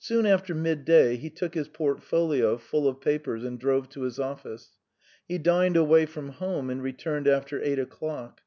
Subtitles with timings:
[0.00, 4.76] Soon after midday he took his portfolio, full of papers, and drove to his office.
[5.28, 8.40] He dined away from home and returned after eight o'clock.